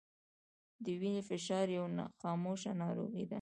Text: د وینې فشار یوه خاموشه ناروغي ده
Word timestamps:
د 0.83 0.85
وینې 1.01 1.21
فشار 1.29 1.65
یوه 1.77 1.89
خاموشه 2.21 2.71
ناروغي 2.81 3.23
ده 3.27 3.29